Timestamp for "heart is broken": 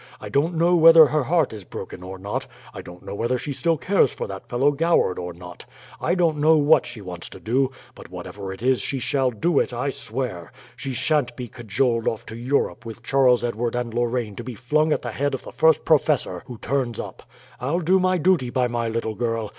1.25-2.01